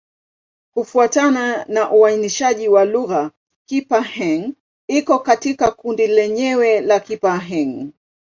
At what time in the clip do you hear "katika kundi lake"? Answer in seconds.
5.19-6.13